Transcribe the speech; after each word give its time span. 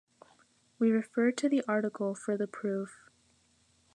We 0.79 0.89
refer 0.89 1.29
to 1.33 1.47
the 1.47 1.63
article 1.67 2.15
for 2.15 2.35
the 2.35 2.47
proof. 2.47 3.07